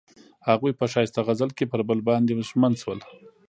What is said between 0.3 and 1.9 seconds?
هغوی په ښایسته غزل کې پر